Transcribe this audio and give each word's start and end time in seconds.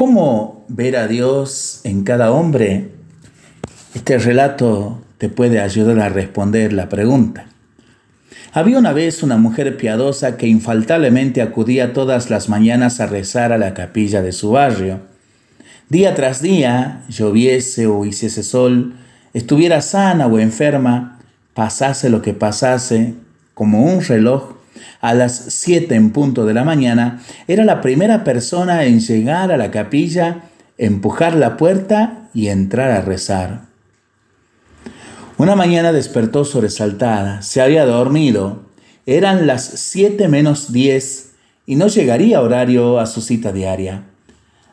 ¿Cómo 0.00 0.64
ver 0.68 0.96
a 0.96 1.06
Dios 1.06 1.82
en 1.84 2.04
cada 2.04 2.32
hombre? 2.32 2.88
Este 3.94 4.16
relato 4.16 5.02
te 5.18 5.28
puede 5.28 5.60
ayudar 5.60 6.00
a 6.00 6.08
responder 6.08 6.72
la 6.72 6.88
pregunta. 6.88 7.48
Había 8.54 8.78
una 8.78 8.94
vez 8.94 9.22
una 9.22 9.36
mujer 9.36 9.76
piadosa 9.76 10.38
que 10.38 10.46
infaltablemente 10.46 11.42
acudía 11.42 11.92
todas 11.92 12.30
las 12.30 12.48
mañanas 12.48 12.98
a 13.00 13.08
rezar 13.08 13.52
a 13.52 13.58
la 13.58 13.74
capilla 13.74 14.22
de 14.22 14.32
su 14.32 14.52
barrio. 14.52 15.00
Día 15.90 16.14
tras 16.14 16.40
día, 16.40 17.02
lloviese 17.10 17.86
o 17.86 18.06
hiciese 18.06 18.42
sol, 18.42 18.94
estuviera 19.34 19.82
sana 19.82 20.28
o 20.28 20.38
enferma, 20.38 21.20
pasase 21.52 22.08
lo 22.08 22.22
que 22.22 22.32
pasase, 22.32 23.16
como 23.52 23.84
un 23.84 24.02
reloj, 24.02 24.54
a 25.00 25.14
las 25.14 25.34
siete 25.48 25.94
en 25.94 26.10
punto 26.10 26.46
de 26.46 26.54
la 26.54 26.64
mañana, 26.64 27.22
era 27.48 27.64
la 27.64 27.80
primera 27.80 28.24
persona 28.24 28.84
en 28.84 29.00
llegar 29.00 29.52
a 29.52 29.56
la 29.56 29.70
capilla, 29.70 30.42
empujar 30.78 31.34
la 31.34 31.56
puerta 31.56 32.28
y 32.34 32.48
entrar 32.48 32.90
a 32.90 33.02
rezar. 33.02 33.62
Una 35.36 35.56
mañana 35.56 35.92
despertó 35.92 36.44
sobresaltada, 36.44 37.42
se 37.42 37.62
había 37.62 37.86
dormido, 37.86 38.62
eran 39.06 39.46
las 39.46 39.64
siete 39.64 40.28
menos 40.28 40.72
diez 40.72 41.32
y 41.66 41.76
no 41.76 41.86
llegaría 41.88 42.40
horario 42.40 42.98
a 42.98 43.06
su 43.06 43.20
cita 43.22 43.52
diaria. 43.52 44.04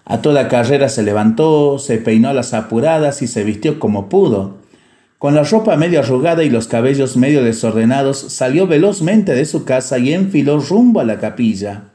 A 0.04 0.22
toda 0.22 0.48
carrera 0.48 0.90
se 0.90 1.04
levantó, 1.04 1.80
se 1.80 1.98
peinó 1.98 2.30
a 2.30 2.34
las 2.34 2.54
apuradas 2.54 3.22
y 3.22 3.28
se 3.28 3.44
vistió 3.44 3.78
como 3.80 4.10
pudo. 4.10 4.58
Con 5.18 5.34
la 5.34 5.44
ropa 5.44 5.76
medio 5.78 6.00
arrugada 6.00 6.44
y 6.44 6.50
los 6.52 6.68
cabellos 6.68 7.18
medio 7.18 7.44
desordenados, 7.44 8.20
salió 8.20 8.68
velozmente 8.68 9.34
de 9.34 9.46
su 9.46 9.66
casa 9.66 9.98
y 9.98 10.14
enfiló 10.14 10.60
rumbo 10.60 11.00
a 11.00 11.06
la 11.06 11.18
capilla. 11.18 11.86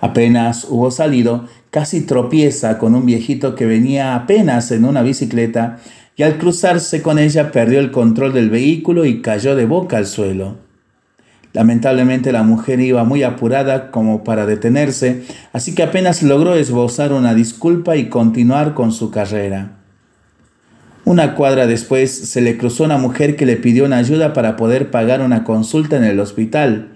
Apenas 0.00 0.64
hubo 0.68 0.92
salido, 0.92 1.48
casi 1.70 2.02
tropieza 2.02 2.78
con 2.78 2.94
un 2.94 3.04
viejito 3.04 3.56
que 3.56 3.66
venía 3.66 4.14
apenas 4.14 4.70
en 4.70 4.84
una 4.84 5.02
bicicleta 5.02 5.78
y 6.14 6.22
al 6.22 6.38
cruzarse 6.38 7.02
con 7.02 7.18
ella 7.18 7.50
perdió 7.50 7.80
el 7.80 7.90
control 7.90 8.32
del 8.32 8.48
vehículo 8.48 9.04
y 9.06 9.20
cayó 9.20 9.56
de 9.56 9.66
boca 9.66 9.96
al 9.96 10.06
suelo. 10.06 10.58
Lamentablemente 11.52 12.30
la 12.30 12.44
mujer 12.44 12.78
iba 12.78 13.02
muy 13.02 13.24
apurada 13.24 13.90
como 13.90 14.22
para 14.22 14.46
detenerse, 14.46 15.24
así 15.52 15.74
que 15.74 15.82
apenas 15.82 16.22
logró 16.22 16.54
esbozar 16.54 17.12
una 17.12 17.34
disculpa 17.34 17.96
y 17.96 18.08
continuar 18.08 18.74
con 18.74 18.92
su 18.92 19.10
carrera. 19.10 19.83
Una 21.06 21.34
cuadra 21.34 21.66
después 21.66 22.10
se 22.10 22.40
le 22.40 22.56
cruzó 22.56 22.84
una 22.84 22.96
mujer 22.96 23.36
que 23.36 23.44
le 23.44 23.56
pidió 23.56 23.84
una 23.84 23.98
ayuda 23.98 24.32
para 24.32 24.56
poder 24.56 24.90
pagar 24.90 25.20
una 25.20 25.44
consulta 25.44 25.98
en 25.98 26.04
el 26.04 26.18
hospital. 26.18 26.92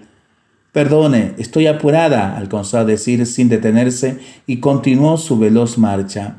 Perdone, 0.71 1.33
estoy 1.37 1.67
apurada, 1.67 2.35
alcanzó 2.35 2.79
a 2.79 2.85
decir 2.85 3.27
sin 3.27 3.49
detenerse 3.49 4.17
y 4.47 4.57
continuó 4.57 5.17
su 5.17 5.37
veloz 5.37 5.77
marcha. 5.77 6.37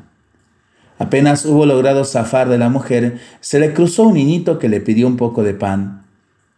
Apenas 0.99 1.45
hubo 1.45 1.65
logrado 1.65 2.03
zafar 2.03 2.49
de 2.49 2.57
la 2.57 2.67
mujer, 2.67 3.19
se 3.39 3.59
le 3.59 3.73
cruzó 3.73 4.03
un 4.03 4.15
niñito 4.15 4.59
que 4.59 4.67
le 4.67 4.81
pidió 4.81 5.07
un 5.07 5.15
poco 5.15 5.41
de 5.41 5.53
pan. 5.53 6.03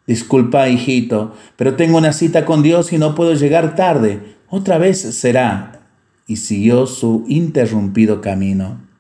Disculpa, 0.08 0.68
hijito, 0.68 1.36
pero 1.56 1.76
tengo 1.76 1.98
una 1.98 2.12
cita 2.12 2.44
con 2.44 2.64
Dios 2.64 2.92
y 2.92 2.98
no 2.98 3.14
puedo 3.14 3.36
llegar 3.36 3.76
tarde. 3.76 4.36
Otra 4.50 4.80
vez 4.80 5.00
será. 5.00 5.80
Y 6.28 6.38
siguió 6.38 6.88
su 6.88 7.24
interrumpido 7.28 8.20
camino. 8.20 8.93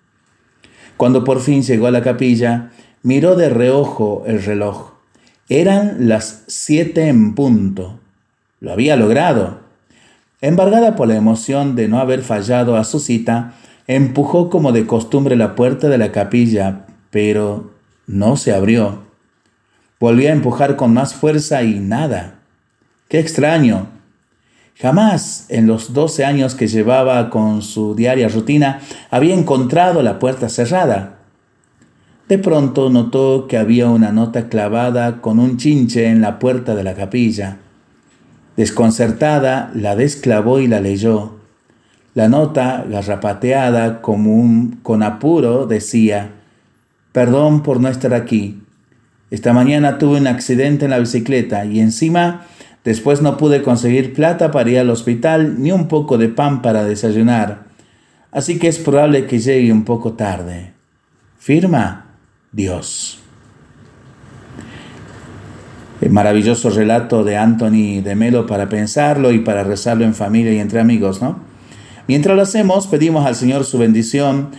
Cuando 1.03 1.25
por 1.25 1.41
fin 1.41 1.63
llegó 1.63 1.87
a 1.87 1.91
la 1.91 2.01
capilla, 2.01 2.71
miró 3.01 3.35
de 3.35 3.49
reojo 3.49 4.23
el 4.25 4.41
reloj. 4.41 4.93
Eran 5.49 6.07
las 6.07 6.45
siete 6.47 7.09
en 7.09 7.35
punto. 7.35 7.99
Lo 8.61 8.71
había 8.71 8.95
logrado. 8.95 9.59
Embargada 10.39 10.95
por 10.95 11.09
la 11.09 11.17
emoción 11.17 11.75
de 11.75 11.89
no 11.89 11.99
haber 11.99 12.21
fallado 12.21 12.77
a 12.77 12.85
su 12.85 13.01
cita, 13.01 13.53
empujó 13.85 14.49
como 14.49 14.71
de 14.71 14.87
costumbre 14.87 15.35
la 15.35 15.55
puerta 15.55 15.89
de 15.89 15.97
la 15.97 16.13
capilla, 16.13 16.85
pero 17.11 17.73
no 18.07 18.37
se 18.37 18.53
abrió. 18.53 18.99
Volvió 19.99 20.29
a 20.29 20.31
empujar 20.31 20.77
con 20.77 20.93
más 20.93 21.13
fuerza 21.13 21.63
y 21.63 21.81
nada. 21.81 22.35
Qué 23.09 23.19
extraño. 23.19 23.89
Jamás 24.75 25.45
en 25.49 25.67
los 25.67 25.93
doce 25.93 26.25
años 26.25 26.55
que 26.55 26.67
llevaba 26.67 27.29
con 27.29 27.61
su 27.61 27.95
diaria 27.95 28.27
rutina 28.27 28.81
había 29.11 29.35
encontrado 29.35 30.01
la 30.01 30.19
puerta 30.19 30.49
cerrada. 30.49 31.19
De 32.27 32.39
pronto 32.39 32.89
notó 32.89 33.47
que 33.47 33.57
había 33.57 33.89
una 33.89 34.11
nota 34.11 34.49
clavada 34.49 35.21
con 35.21 35.39
un 35.39 35.57
chinche 35.57 36.07
en 36.07 36.21
la 36.21 36.39
puerta 36.39 36.73
de 36.73 36.83
la 36.83 36.95
capilla. 36.95 37.57
Desconcertada, 38.57 39.71
la 39.75 39.95
desclavó 39.95 40.59
y 40.59 40.67
la 40.67 40.79
leyó. 40.79 41.37
La 42.15 42.29
nota, 42.29 42.85
garrapateada 42.87 44.01
como 44.01 44.71
con 44.83 45.03
apuro, 45.03 45.65
decía, 45.65 46.31
Perdón 47.11 47.61
por 47.61 47.79
no 47.79 47.89
estar 47.89 48.13
aquí. 48.13 48.61
Esta 49.29 49.53
mañana 49.53 49.97
tuve 49.97 50.19
un 50.19 50.27
accidente 50.27 50.85
en 50.85 50.91
la 50.91 50.99
bicicleta 50.99 51.65
y 51.65 51.79
encima 51.79 52.45
Después 52.83 53.21
no 53.21 53.37
pude 53.37 53.61
conseguir 53.61 54.13
plata 54.13 54.51
para 54.51 54.69
ir 54.69 54.79
al 54.79 54.89
hospital 54.89 55.61
ni 55.61 55.71
un 55.71 55.87
poco 55.87 56.17
de 56.17 56.27
pan 56.27 56.61
para 56.61 56.83
desayunar, 56.83 57.63
así 58.31 58.59
que 58.59 58.67
es 58.67 58.77
probable 58.77 59.25
que 59.25 59.39
llegue 59.39 59.71
un 59.71 59.85
poco 59.85 60.13
tarde. 60.13 60.73
Firma 61.37 62.07
Dios. 62.51 63.19
El 66.01 66.09
maravilloso 66.09 66.69
relato 66.69 67.23
de 67.23 67.37
Anthony 67.37 68.01
de 68.03 68.15
Melo 68.15 68.45
para 68.45 68.67
pensarlo 68.67 69.31
y 69.31 69.39
para 69.39 69.63
rezarlo 69.63 70.03
en 70.03 70.13
familia 70.13 70.53
y 70.53 70.59
entre 70.59 70.81
amigos, 70.81 71.21
¿no? 71.21 71.39
Mientras 72.07 72.35
lo 72.35 72.41
hacemos, 72.41 72.87
pedimos 72.87 73.25
al 73.25 73.35
Señor 73.35 73.63
su 73.63 73.77
bendición 73.77 74.49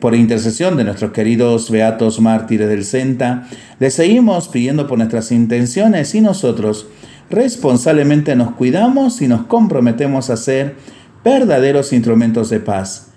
por 0.00 0.16
intercesión 0.16 0.76
de 0.76 0.82
nuestros 0.82 1.12
queridos 1.12 1.70
beatos 1.70 2.18
mártires 2.18 2.68
del 2.68 2.84
Senta. 2.84 3.46
Le 3.78 3.90
seguimos 3.92 4.48
pidiendo 4.48 4.88
por 4.88 4.98
nuestras 4.98 5.30
intenciones 5.30 6.12
y 6.16 6.20
nosotros 6.20 6.88
responsablemente 7.30 8.36
nos 8.36 8.52
cuidamos 8.52 9.22
y 9.22 9.28
nos 9.28 9.46
comprometemos 9.46 10.30
a 10.30 10.36
ser 10.36 10.76
verdaderos 11.24 11.92
instrumentos 11.92 12.50
de 12.50 12.60
paz. 12.60 13.10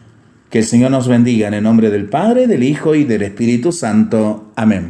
Que 0.49 0.59
el 0.59 0.65
Señor 0.65 0.91
nos 0.91 1.07
bendiga 1.07 1.47
en 1.47 1.55
el 1.55 1.63
nombre 1.63 1.89
del 1.89 2.05
Padre, 2.05 2.47
del 2.47 2.63
Hijo 2.63 2.95
y 2.95 3.03
del 3.03 3.23
Espíritu 3.23 3.71
Santo. 3.71 4.51
Amén. 4.55 4.85